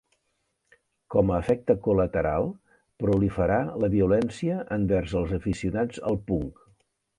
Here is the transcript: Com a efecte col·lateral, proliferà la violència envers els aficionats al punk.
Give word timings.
Com 1.15 1.31
a 1.33 1.41
efecte 1.43 1.75
col·lateral, 1.87 2.49
proliferà 3.05 3.59
la 3.85 3.91
violència 3.99 4.59
envers 4.79 5.17
els 5.23 5.37
aficionats 5.41 6.05
al 6.13 6.23
punk. 6.33 6.61